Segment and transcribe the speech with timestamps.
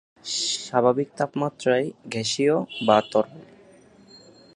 [0.65, 3.29] স্বাভাবিক তাপমাত্রায় গ্যাসীয়/তরল।